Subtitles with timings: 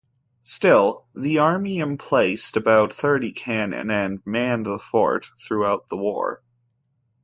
[0.41, 6.41] Still, the Army emplaced about thirty cannon and manned the fort throughout the war.